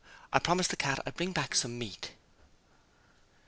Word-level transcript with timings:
I 0.33 0.39
promised 0.39 0.71
the 0.71 0.77
cat 0.77 0.95
that 0.97 1.03
I'd 1.05 1.13
bring 1.15 1.29
him 1.29 1.33
back 1.33 1.53
some 1.53 1.77
meat.' 1.77 2.13